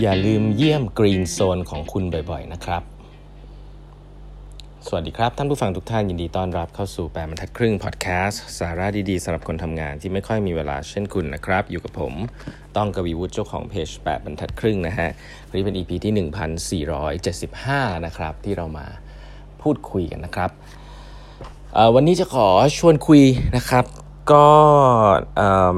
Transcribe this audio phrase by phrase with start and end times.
[0.00, 2.82] อย่าลืมเยี่ยมกรีนโซนของคุณบ่อยๆนะครับ
[4.86, 12.14] สวัสดีครับท่านผู้ฟังทุกท่านยินดีต้อนรับเข้าสู่แปดบรรทัดครึ่งพอดแคสต์สาระดีๆสำหรับคนทำงานที่ไม่ค่อยมีเวลาเช่นคุณนะครับ อยู่กับผม
[12.76, 15.08] ต้องกวีวุฒิเจ้าของเพจแปดบรรทัดครึ่งนะฮะ
[15.52, 16.28] นี้เป็น EP ที่
[17.36, 18.86] 1475 นะครับ ที่เรามา
[19.62, 20.50] พูดคุยกันนะครับ
[21.94, 23.22] วันนี้จะขอชวนคุย
[23.56, 23.84] นะครับ
[24.32, 24.46] ก็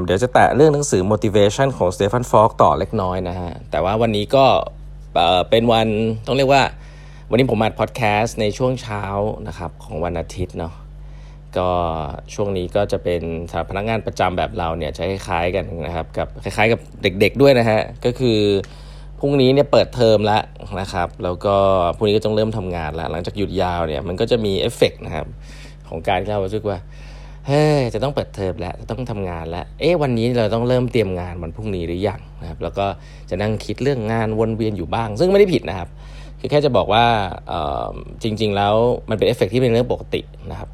[0.05, 4.45] เดี๋ยวจะแตะเรื่องหนังสือ motivation ของ Stefan Falk ต่อเล็กน้อยนะฮะ แต่ว่าวันนี้ก็
[5.51, 5.89] เป็นวัน
[6.27, 6.63] ต้องเรียกว่า
[7.31, 9.03] วันนี้ผมมาพอดแคสต์ในช่วงเช้า
[9.49, 10.75] นะครับของวันอาทิตย์เนาะ
[11.59, 11.69] ก็
[12.35, 18.39] ช่วงนี้ก็จะเป็นสำหรับพนักงานประจำแบบเราเนี่ยจะคล้ายๆกันนะครับกับคล้ายๆกับเด็กๆด้วยนะฮะ ก็คือ
[19.21, 20.43] พรุ่งนี้เนี่ยเปิดเทอมแล้ว
[20.81, 21.57] นะครับ แล้วก็
[21.97, 25.27] พรุ่งนี้ก็ต้องเริ่มทำงานแล้ว หลังจากหยุดยาวเนี่ยมันก็จะมีเอฟเฟกนะครับ
[25.89, 26.79] ของการที่เรารู้สึกว่า
[27.47, 32.87] เฮ้ยจะต้องเปิดเทอมแล้วจะต้องทำงานแล้ว เอ๊ะวันนี้เราต้องเริ่มเตรียมงานวันพรุ่งนี้หรือยังนะครับ แล้วก็
[33.31, 35.89] จะนั่งคิดเรื่องงานวนเวียนอยู่บ้าง ซึ่งไม่ได้ผิดนะครับ
[36.41, 37.05] คือแค่จะบอกว่า
[38.23, 38.75] จริง ๆ แล้ว
[39.11, 40.69] มันเป็นเอฟเฟกที่เป็นเรื่องปกตินะครับ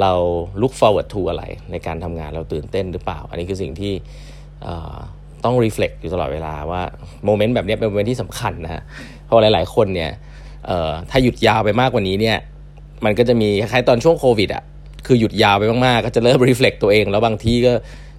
[0.00, 0.12] เรา
[0.60, 3.92] look forward to อะไรในการทำงานเราตื่นเต้นหรือเปล่า อันนี้คือสิ่งที่
[5.44, 6.82] ต้อง reflect อยู่ตลอดเวลาว่า
[7.24, 8.82] โมเมนต์แบบนี้เป็นโมเมนต์ที่สำคัญนะฮะ
[9.24, 10.10] เพราะหลาย ๆ คนเนี่ย
[11.10, 12.38] ถ้าหยุดยาวไปมากกว่านี้เนี่ย
[13.04, 14.64] มันก็จะมีคล้ายๆตอนช่วงโควิดอะ
[15.06, 17.72] คือหยุดยาวไปมากๆ ก็จะเริ่มรีเฟล็กตัวเอง แล้วบางทีก็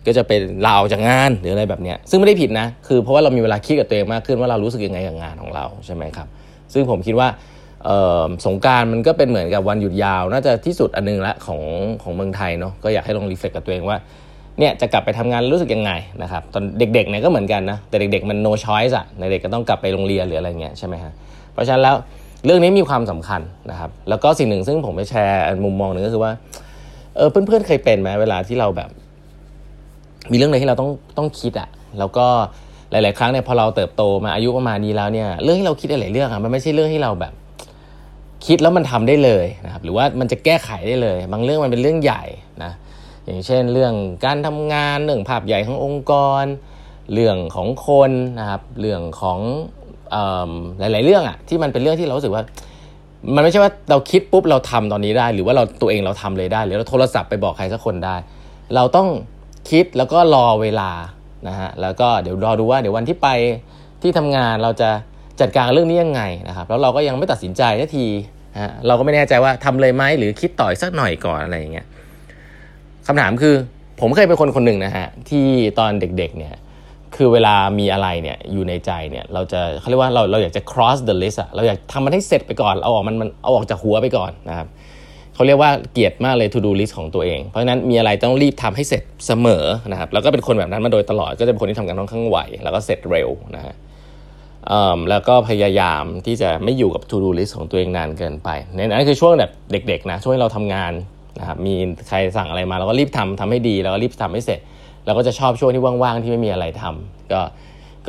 [0.08, 6.28] ก็จะเป็นลาออกจากงานหรืออะไรแบบเนี้ยซึ่งไม่ได้ผิดนะ คือเพราะว่าเรามีเวลาคิดกับตัวเองมากขึ้นว่าเรารู้สึกยังไงกับงานของเราใช่ไหมครับ
[6.73, 7.28] ซึ่งผมคิดว่า
[8.45, 11.61] สงการมันก็เป็นเหมือนกับวันหยุดยาว น่าจะที่สุดอันนึงละของ
[12.04, 13.98] ของเมืองไทยเนาะก็อยากให้ลองรีเฟล็กกับตัวเองว่า
[14.59, 15.92] เนี่ยจะกลับไปทำงานรู้สึกยังไง
[16.23, 21.14] นะครับตอนเด็กๆเนี่ยก็เหมือนกันนะแต่เด็กๆมัน no choice อะในเด็กก็ต้องกลับไปโรงเรียนหรืออะไรเงี้ยใช่ไหมฮะ
[21.54, 21.95] เพราะฉะนั้นแล้ว
[22.45, 26.31] เรื่องนี้มีความสำคัญนะครับแล้วก็สิ่งหนึ่งซึ่งผมไปแชร์มุมมองหนึ่งก็คือว่า
[27.16, 28.89] เออเพื่อนๆเคยเป็นไหมเวลาที่เราแบบ
[30.31, 32.28] มีเรื่องอะไรที่เราต้องต้องคิดอะแล้วก็
[32.92, 37.33] หลาย ๆ ครั้งเนี่ยพอเราเติบโตมาอายุประมาณนี้แล้วเนี่ย เรื่องที่เราคิดหลายเรื่องอะมันไม่ใช่เรื่องที่เราแบบ
[38.45, 42.23] คิดแล้วมันทำได้เลยนะครับ หรือว่ามันจะแก้ไขได้เลย บางเรื่องมันเป็นเรื่องใหญ่
[42.64, 42.71] นะ
[43.26, 43.93] อย่างเช่น เรื่อง
[44.26, 46.43] การทำงานเรื่องภาพใหญ่ขององค์กร
[47.14, 49.39] เรื่องของคนนะครับ เรื่องของ
[50.80, 52.43] หลาย ๆ เรื่องอะที่มันเป็นเรื่องที่เราสึกว่า
[53.36, 58.16] มันไม่ใช่ว่าเราคิดปุ๊บเราทำตอนนี้ได้ หรือว่าเราตัวเองเราทำเลยได้ หรือเราโทรศัพท์ไปบอกใครสักคนได้
[58.76, 59.08] เราต้อง
[59.70, 60.92] คิดแล้วก็รอเวลา
[61.48, 63.28] นะฮะแล้วก็เดี๋ยวรอดูว่าเดี๋ยววันที่ไป
[64.02, 64.89] ที่ทำงานเราจะ
[65.42, 68.08] จัดการเรื่องนี้ยังไงนะครับแล้วเราก็ยังไม่ตัดสินใจทันที
[68.60, 71.88] ฮะเราก็ไม่แน่ใจว่าทำเลยไหมหรือคิดต่อยสักหน่อยก่อนอะไรอย่างเงี้ย
[73.08, 73.55] คำถามคือ
[74.02, 75.45] ผมเคยเป็นคนคนหนึ่งนะฮะที่
[75.80, 76.55] ตอนเด็กๆเนี่ย
[77.15, 84.67] คือเวลามีอะไรเนี่ยอยู่ในใจเนี่ยเราจะเขาเรียกว่าเราเราอยากจะ cross the list อะเราอยากทำมันให้เสร็จไปก่อนเอาออกมันมันเอาออกจากหัวไปก่อนนะครับ
[85.35, 93.75] เขาเรียกว่าเกียรติมากเลย to do list ของตัวเอง เพราะฉะนั้นมีอะไรต้องรีบทำให้เสร็จเสมอนะครับแล้วก็เป็นคนแบบนั้นมาโดยตลอดก็จะเป็นคนที่ทำงานค่อนข้างไหวแล้วก็เสร็จเร็วนะฮะ
[95.09, 100.93] แล้วก็พยายามที่จะไม่อยู่กับ to do list ของตัวเองนานเกินไปในนั้นคือช่วงแบบเด็กๆนะช่วงที่เราทำงาน
[101.39, 101.75] นะครับมี
[102.07, 104.59] ใครสั่งอะไรมาเราก็รีบทำทำให้ดีแล้วก็รีบทำให้เสร็จ
[105.05, 107.41] เราก็จะชอบช่วงที่ว่างๆที่ไม่มีอะไรทำก็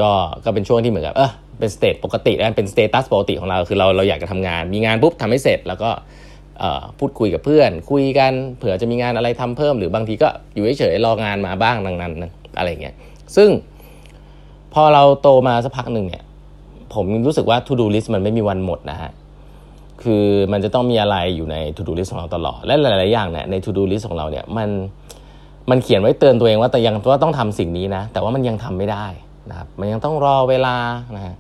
[0.01, 0.11] ก็
[0.45, 5.91] ก็เป็นช่วงที่เหมือนกับเออเป็น state ปกติแล้วเป็น status ปกติของเราคือเราเราอยากจะทำงาน มีงานปุ๊บทำให้เสร็จ แล้วก็
[6.99, 12.13] พูดคุยกับเพื่อน คุยกันเผื่อจะมีงานอะไรทำเพิ่มหรือบางทีก็อยู่เฉยๆรองานมาบ้างดังนั้น
[12.59, 12.95] อะไรเงี้ย
[13.37, 13.49] ซึ่ง
[14.75, 16.25] พอเราโตมาสักพักหนึ่งเนี่ย
[16.95, 19.11] ผมรู้สึกว่า to do list มันไม่มีวันหมดนะฮะ
[20.03, 24.69] คือมันจะต้องมีอะไรอยู่ใน to do list ของเราตลอด และหลาย ๆ อย่างเนี่ยใน to do list ของเราเนี่ยมัน
[25.71, 29.07] มันเขียนไว้เตือนตัวเองว่าแต่ยังว่าต้องทำสิ่งนี้นะ แต่ว่ามันยังทำไม่ได้
[29.51, 30.77] นะครับมันยังต้องรอเวลา
[31.17, 31.35] นะฮะ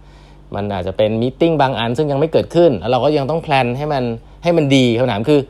[0.55, 4.05] มันอาจจะเป็นมิ팅บางอันซึ่งยังไม่เกิดขึ้น แล้วเราก็ยังต้องแพลนให้มัน
[4.43, 5.41] ให้มันดีคำถามคือ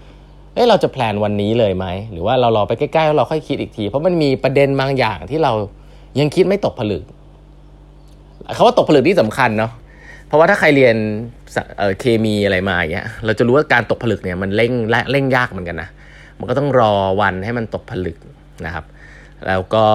[0.55, 5.53] เอ้เราจะแพลนวันนี้เลยไหมหรือว่าเรารอไปใกล้ๆแล้วเราค่อยคิดอีกที เพราะมันมีประเด็นบางอย่างที่เรา
[6.21, 7.03] ยังคิดไม่ตกผลึก
[8.57, 9.73] คาว่าตกผลึกที่สำคัญเนาะ
[10.27, 10.97] เพราะว่าถ้าใครเรียน
[12.01, 14.73] เคมีอะไรมาอย่างเงี้ยเราจะรู้ว่าการตกผลึกเนี่ยมันเร่ง
[15.11, 15.89] เร่งยากเหมือนกันนะ
[16.39, 18.17] มันก็ต้องรอวันให้มันตกผลึก
[18.67, 18.85] นะครับ
[19.49, 19.87] แล้วก็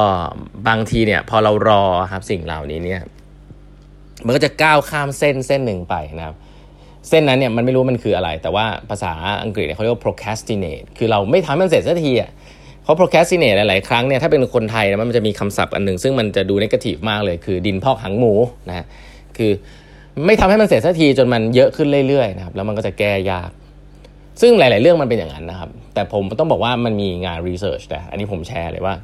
[0.68, 3.02] บางทีเนี่ยพอเรารอครับสิ่งเหล่านี้เนี่ย
[4.26, 6.36] มันก็จะก้าวข้ามเส้นเส้นหนึ่งไปนะครับ
[7.10, 9.12] เส้นนั้นเนี่ยมันไม่รู้มันคืออะไร แต่ว่าภาษา
[9.44, 12.32] อังกฤษเนี่ยเขาเรียกว่า procrastinate คือเราไม่ทำมันเสร็จสักทีอะ
[12.84, 18.34] เพราะ procrastinate หลายๆครั้งเนี่ยถ้าเป็นคนไทยนะมันจะมีคำศัพท์อันหนึ่งซึ่งมันจะดู negative มากเลย คือดินพอกหางหมู
[18.70, 18.86] นะ
[19.38, 19.52] คือ
[20.26, 23.50] ไม่ทำให้มันเสร็จสักทีจนมันเยอะขึ้นเรื่อยๆนะครับแล้วมันก็จะแก้ยาก
[24.42, 28.96] ซึ่งหลาย ๆ เรื่องมันเป็นอย่างนั้นนะครับ แต่ผมต้องบอกว่ามันมีงาน research แต่อันนี้ผมแชร์เลยว่า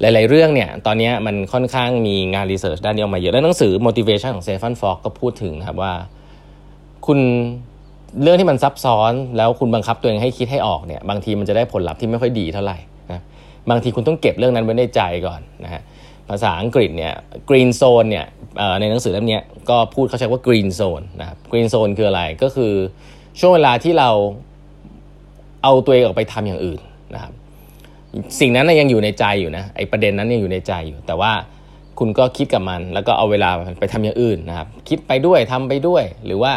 [0.00, 5.92] หลาย ๆ เรื่องเนี่ยตอนนี้มันค่อนข้างมีงาน research ด้านนี้ออกมาเยอะ แล้วหนังสือ motivation ของ Stefan Falk ก็พูดถึงครับว่า
[7.06, 7.18] คุณ
[8.22, 12.78] เรื่องที่มันซับซ้อนแล้วคุณบังคับตัวเองให้คิดให้ออกเนี่ยบางทีมันจะได้ผลลัพธ์ที่ไม่ค่อยดีเท่าไหร่
[13.12, 13.20] นะ
[13.70, 15.82] บางทีคุณต้องเก็บเรื่องนั้นไว้ในใจก่อนนะฮะ
[16.28, 17.12] ภาษาอังกฤษเนี่ย
[17.48, 18.26] green zone เนี่ย
[18.80, 19.40] ในหนังสือเล่มนี้
[19.70, 22.72] ก็พูดเขาใช้ว่า green zone นะครับ green zone คืออะไรก็คือ
[23.38, 24.10] ช่วงเวลาที่เรา
[25.62, 26.80] เอาตัวเองออกไปทำอย่างอื่น
[27.14, 27.32] นะครับ
[28.40, 31.32] สิ่งนั้นยังอยู่ในใจอยู่นะไอประเด็นนั้นยังอยู่ในใจอยู่ แต่ว่า
[31.98, 33.50] คุณก็คิดกับมัน แล้วก็เอาเวลา
[33.80, 36.52] ไปทำอย่างอื่นนะครับ คิดไปด้วยทำไปด้วย หรือว่า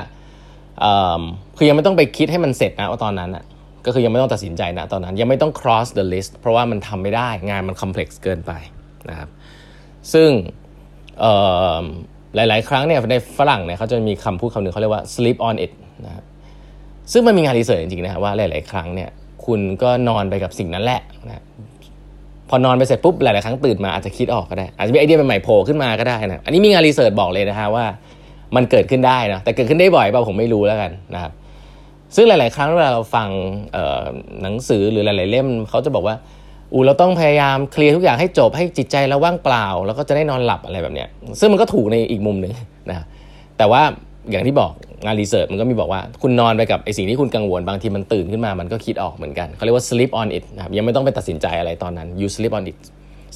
[1.57, 3.43] คือยังไม่ต้องไปคิดให้มันเสร็จนะว่าตอนนั้นอะ
[3.85, 8.51] ก็คือยังไม่ต้องตัดสินใจนะตอนนั้น ยังไม่ต้อง cross the list เพราะว่ามันทำไม่ได้งานมัน complex เกินไป
[9.09, 9.29] นะครับ
[10.13, 10.29] ซึ่ง
[12.35, 15.71] หลาย ๆ ครั้งเนี่ยในฝรั่งเนี่ยเขาจะมีคำพูดคำหนึ่งเขาเรียกว่า sleep on it
[16.05, 16.23] นะครับ
[17.11, 19.09] ซึ่งมันมีงานรีเสิร์ชจริงๆนะครับว่าหลาย ๆ ครั้งเนี่ย
[19.45, 21.43] คุณก็นอนไปกับสิ่งนั้นแหละนะ
[22.49, 27.85] พอนอนไปเสร็จปุ๊บหลายๆครั้งตื่นมาอาจจะคิดออกก็ได้ อาจจะมีไอเดียใหม่ๆโผล่ขึ้นมาก็ได้นะอันนี้มีงานรีเสิร์ชบอกเลยนะฮะว่า
[28.55, 31.31] มันเกิดขึ้นได้นะแต่เกิดขึ้นได้บ่อยเปล่าผมไม่รู้แล้วกันนะครับ
[32.15, 33.29] ซึ่งหลาย ๆ ครั้งเวลาเราฟัง
[34.41, 36.15] หนังสือหรือหลาย ๆ เล่มเขาจะบอกว่า
[36.73, 41.07] อูเราต้องพยายามเคลียร์ทุกอย่างให้จบให้จิตใจเราว่างเปล่า แล้วก็จะได้นอนหลับอะไรแบบเนี้ย
[41.39, 42.51] ซึ่งมันก็ถูกในอีกมุมหนึ่ง
[42.89, 43.05] นะ
[43.57, 43.81] แต่ว่า
[44.31, 44.71] อย่างที่บอก
[45.05, 52.77] งานรีเสิร์ชมันก็มีบอกว่าคุณนอนไปกับไอสิ่งที่คุณกังวลบางทีมันตื่นขึ้นมามันก็คิดออกเหมือนกันเขาเรียกว่า sleep on it นะครับยังไม่ต้องไปตัดสินใจอะไรตอนนั้น you sleep on it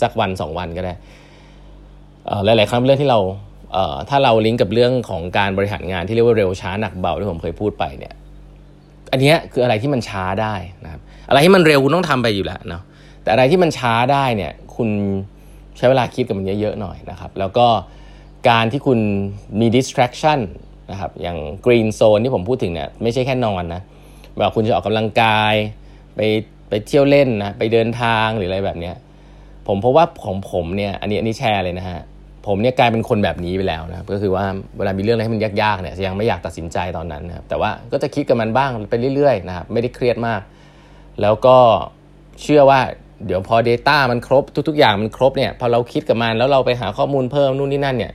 [0.01, 0.93] สักวันสองวันก็ได้
[2.45, 3.19] หลาย ๆ ครั้งเรื่องที่เรา
[4.09, 8.13] ถ้าเราลิงก์กับเรื่องของการบริหารงานที่เรียกว่าเร็วช้าหนักเบาที่ผมเคยพูดไปเนี่ย
[9.11, 12.81] อันนี้คืออะไรที่มันช้าได้นะครับอะไรที่มันเร็วคุณต้องทำไปอยู่แล้วเนาะ
[13.23, 14.89] แต่อะไรที่มันช้าได้เนี่ยคุณ
[15.77, 17.67] ใช้เวลาคิดกับมันเยอะ ๆ หน่อยนะครับ แล้วก็
[18.49, 18.99] การที่คุณ
[19.59, 20.39] มี distraction
[20.91, 23.81] นะครับอย่าง green zone ที่ผมพูดถึงเนี่ยไม่ใช่แค่นอนนะ
[24.37, 25.53] แบบคุณจะออกกำลังกาย
[26.15, 26.21] ไป
[26.69, 28.95] ไปเที่ยวเล่นนะไปเดินทางหรืออะไรแบบเนี้ย
[29.67, 31.99] ผมเพราะว่าของผมเนี่ยอันนี้อันนี้แชร์เลยนะฮะ
[32.47, 34.45] ผมเนี่ยกลายเป็นคนแบบนี้ไปแล้วนะครับก็คือว่า
[34.77, 40.41] เวลามีเรื่องอะไรให้มันยากๆเนี่ยยังไม่อยากตัดสินใจตอนนั้นนะครับแต่ว่าก็จะคิดกับมันบ้างไปเรื่อยๆนะครับไม่ได้เครียดมาก
[41.21, 41.57] แล้วก็
[42.41, 42.79] เชื่อว่า
[43.25, 48.13] เดี๋ยวพอ Data มันครบทุกๆ อย่างมันครบเนี่ยพอเราคิดกับมันแล้วเราไปหาข้อมูลเพิ่มนู่นนี่นั่นเนี่ย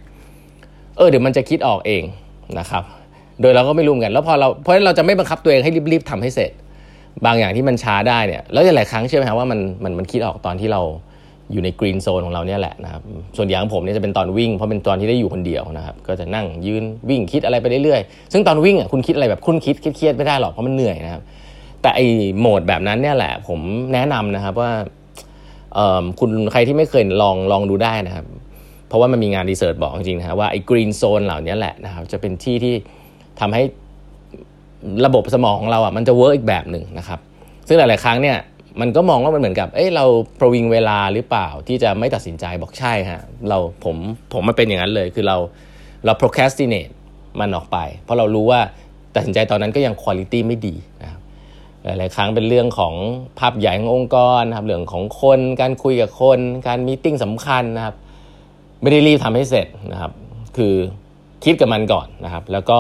[0.97, 2.03] เออเดี๋ยวมันจะคิดออกเอง
[2.59, 2.85] นะครับ
[3.41, 6.51] โดยเราก็ไม่รู้กัน แล้วพอเราเพราะฉะนั้นเราจะไม่บังคับตัวเองให้รีบๆทำให้เสร็จ
[7.27, 10.81] บางอย่างที่มันช้าได้เนี่ยแล้วหลายครั้งเชื่อไหมครับว่ามันมันมันคิดออกตอนที่เรา
[11.53, 13.03] อยู่ในกรีนโซนของเราเนี่ยแหละนะครับ
[13.37, 21.23] ส่วนอย่างผมเนี่ยจะเป็นตอนวิ่งเพราะเป็นตอนที่ได้อยู่คนเดียวนะครับก็จะนั่งยืนวิ่งคิดอะไรไปเรื่อยๆซึ่งตอนวิ่งอะคุณคิดอะไรแบบคุณคิดเครียดไม่ได้หรอกเพราะมันเหนื่อยนะครับ
[21.83, 22.01] แต่ไอ
[22.39, 23.61] โหมดแบบนั้นเนี่ยแหละ ผม
[23.95, 24.71] แนะนำนะครับว่า
[26.21, 28.27] คุณใครที่ไม่เคยลองลองดูได้นะครับ
[28.91, 32.75] เพราะว่ามันมีงาน research บอกจริงนะว่าไอ้ green zone เหล่านี้แหละนะครับจะเป็นที่ที่
[33.41, 33.63] ทำให้
[35.07, 37.21] ระบบสมองของเราอะมันจะ work อีกแบบหนึ่งนะครับ
[37.69, 38.39] ซึ่งหลาย ๆ ครั้งเนี่ย
[38.81, 40.05] มันก็มองว่ามันเหมือนกับ เอ้ยเรา
[40.41, 43.97] ประวิงเวลาหรือเปล่าที่จะไม่ตัดสินใจบอกใช่ฮะเราผม
[44.33, 45.37] ผมมันเป็นอย่างนั้นเลย คือเรา
[46.05, 46.93] เรา procrastinate
[47.41, 48.61] มันออกไป เพราะเรารู้ว่า
[49.15, 51.21] ตัดสินใจตอนนั้นก็ยังคุณภาพไม่ดีนะครับ
[51.85, 52.95] หลาย ๆ ครั้งเป็นเรื่องของ
[53.39, 57.95] ภาพใหญ่ขององค์กรนะครับเรื่องของคนการคุยกับคน การมีติ้งสำคัญนะครับ
[58.83, 60.13] ไม่ได้รีบทำให้เสร็จนะครับ
[60.57, 60.75] คือ
[61.45, 62.79] คิดกับมันก่อนนะครับ แล้วก็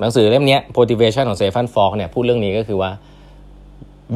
[0.00, 2.90] หนังสือเล่มนี้ motivation ของเซฟันฟอกเนี่ยพูดเรื่องนี้ก็คือว่า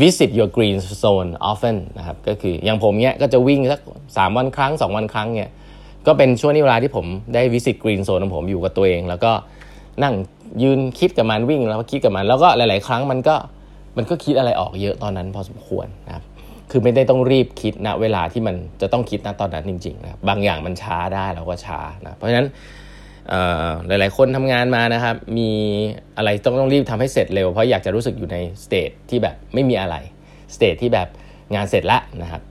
[0.00, 3.80] visit your green zone often นะครับ ก็คืออย่างผมเนี้ยก็จะวิ่งสัก
[4.16, 5.50] สามวันครั้งสองวันครั้งเนี่ย
[6.06, 9.32] ก็เป็นช่วงนี้เวลาที่ผมได้ visit green zone ของผมอยู่กับตัวเอง แล้วก็
[10.02, 10.14] นั่ง
[10.62, 13.36] ยืนคิดกับมันวิ่งแล้วก็คิดกับมัน แล้วก็หลาย ๆ ครั้งมันก็
[13.96, 16.24] มันก็คิดอะไรออกเยอะตอนนั้นพอสมควรนะครับ
[16.72, 22.46] คือไม่ได้ต้องรีบคิดนะเวลาที่มันจะต้องคิดนะตอนนั้นจริงๆนะบางอย่างมันช้าได้เราก็ช้านะเพราะฉะนั้น
[23.86, 25.50] หลายๆ คนทำงานมานะครับ มี
[26.16, 29.96] อะไรต้องต้องรีบทำให้เสร็จเร็ว เพราะอยากจะรู้สึกอยู่ใน stage ที่แบบไม่มีอะไร
[30.54, 31.08] stage ที่แบบ
[31.54, 32.42] งานเสร็จละนะครับ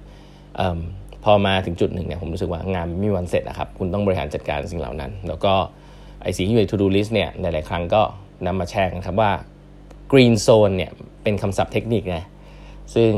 [0.59, 5.53] พอมาถึงจุดหนึ่งเนี่ยผมรู้สึกว่างานไม่มีวันเสร็จนะครับ คุณต้องบริหารจัดการสิ่งเหล่านั้น แล้วก็
[6.23, 8.01] ไอสิ่งที่อยู่ใน to do list เนี่ยหลายๆ ครั้งก็
[8.45, 9.31] นำมาแชร์กันครับว่า
[10.11, 10.91] green zone เนี่ย
[11.23, 12.17] เป็นคำศัพท์เทคนิคไง
[12.95, 13.11] ซึ่ง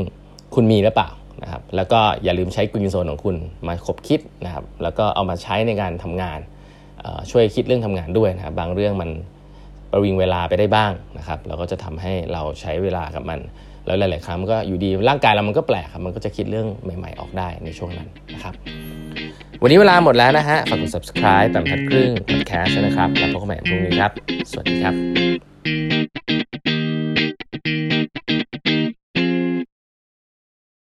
[0.56, 1.10] คุณมีหรือเปล่า
[1.42, 6.38] นะครับแล้วก็อย่าลืมใช้ green zone ของคุณมาคบคิดนะครับแล้วก็เอามาใช้ในการทำงาน
[7.30, 9.10] ช่วยคิดเรื่องทำงานด้วยนะครับบางเรื่องมัน
[9.90, 13.38] ประวิงเวลาไปได้บ้างนะครับแล้วก็จะทำให้เราใช้เวลากับมัน
[13.86, 16.66] แล้วหลาย ๆ ครั้งมันก็อยู่ดีร่างกายเรามันก็แปลกครับมันก็จะคิดเรื่อง
[16.98, 18.54] ใหม่ ๆ ออกได้ในช่วงนั้นนะครับ
[19.62, 24.12] วันนี้เวลาหมดแล้วนะฮะฝากกด subscribe แบบทัดครึ่ง podcast นะครับแล้วพบกันใหม่พรุ่งนี้ครับ
[24.50, 26.13] สวัสดีครับ